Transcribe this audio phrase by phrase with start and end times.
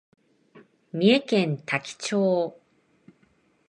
[0.93, 2.57] 三重県多気町